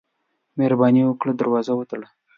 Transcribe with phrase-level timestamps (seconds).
[0.57, 2.07] مهرباني وکړه، دروازه وتړه.